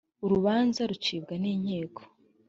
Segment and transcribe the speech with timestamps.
[0.25, 2.01] urubanza rucibwa ninkiko.